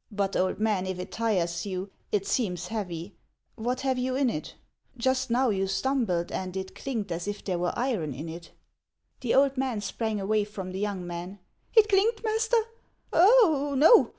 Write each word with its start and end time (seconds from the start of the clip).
"But, 0.10 0.34
old 0.36 0.58
man, 0.58 0.86
if 0.86 0.98
it 0.98 1.12
tires 1.12 1.64
you? 1.64 1.90
It 2.10 2.26
seems 2.26 2.66
heavy. 2.66 3.14
What 3.54 3.82
have 3.82 3.96
you 3.96 4.16
in 4.16 4.28
it? 4.28 4.56
Just 4.96 5.30
now 5.30 5.50
you 5.50 5.68
stumbled, 5.68 6.32
and 6.32 6.56
it 6.56 6.74
clinked 6.74 7.12
as 7.12 7.28
if 7.28 7.44
there 7.44 7.60
were 7.60 7.72
iron 7.78 8.12
in 8.12 8.28
it." 8.28 8.50
The 9.20 9.36
old 9.36 9.56
man 9.56 9.80
sprang 9.80 10.18
away 10.20 10.42
from 10.42 10.72
the 10.72 10.80
young 10.80 11.06
man." 11.06 11.38
It 11.76 11.88
clinked, 11.88 12.24
master? 12.24 12.56
Oh, 13.12 13.76
no 13.78 14.14